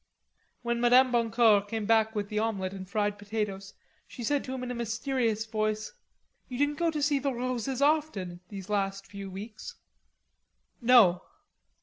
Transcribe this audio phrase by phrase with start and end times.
[0.63, 3.75] When Madame Boncour cams back with the omelette and fried potatoes,
[4.07, 5.93] she said to him in a mysterious voice:
[6.49, 9.75] "You didn't go to see the Rods as often these last weeks."
[10.81, 11.21] "No."